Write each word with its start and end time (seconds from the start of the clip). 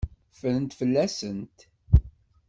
Ffrent 0.33 0.71
fell-asent. 0.79 1.57